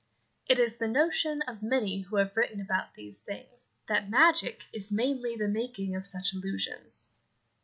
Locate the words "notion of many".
0.87-1.99